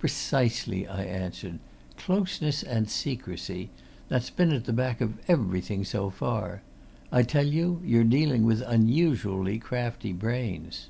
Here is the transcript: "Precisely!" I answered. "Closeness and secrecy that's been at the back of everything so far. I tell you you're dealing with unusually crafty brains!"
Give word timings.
"Precisely!" 0.00 0.88
I 0.88 1.04
answered. 1.04 1.60
"Closeness 1.96 2.64
and 2.64 2.90
secrecy 2.90 3.70
that's 4.08 4.28
been 4.28 4.50
at 4.50 4.64
the 4.64 4.72
back 4.72 5.00
of 5.00 5.20
everything 5.28 5.84
so 5.84 6.10
far. 6.10 6.62
I 7.12 7.22
tell 7.22 7.46
you 7.46 7.80
you're 7.84 8.02
dealing 8.02 8.44
with 8.44 8.64
unusually 8.66 9.60
crafty 9.60 10.12
brains!" 10.12 10.88